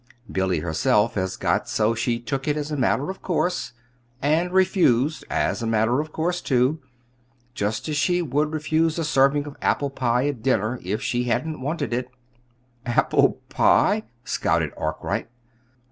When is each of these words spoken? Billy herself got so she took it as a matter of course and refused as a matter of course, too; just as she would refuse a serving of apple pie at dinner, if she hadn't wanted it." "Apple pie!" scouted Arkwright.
Billy 0.31 0.61
herself 0.61 1.15
got 1.39 1.69
so 1.69 1.93
she 1.93 2.19
took 2.19 2.47
it 2.47 2.57
as 2.57 2.71
a 2.71 2.75
matter 2.75 3.11
of 3.11 3.21
course 3.21 3.73
and 4.19 4.51
refused 4.51 5.23
as 5.29 5.61
a 5.61 5.67
matter 5.67 5.99
of 6.01 6.11
course, 6.11 6.41
too; 6.41 6.79
just 7.53 7.87
as 7.87 7.95
she 7.97 8.19
would 8.19 8.51
refuse 8.51 8.97
a 8.97 9.03
serving 9.03 9.45
of 9.45 9.55
apple 9.61 9.91
pie 9.91 10.25
at 10.27 10.41
dinner, 10.41 10.79
if 10.81 11.03
she 11.03 11.25
hadn't 11.25 11.61
wanted 11.61 11.93
it." 11.93 12.09
"Apple 12.83 13.41
pie!" 13.47 14.01
scouted 14.23 14.71
Arkwright. 14.75 15.27